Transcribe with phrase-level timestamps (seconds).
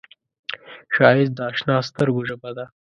[0.95, 2.65] ښایست د اشنا سترګو ژبه ده